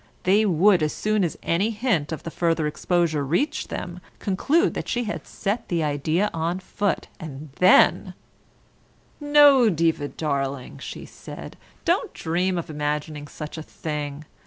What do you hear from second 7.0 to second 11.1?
and then "No, Diva darling," she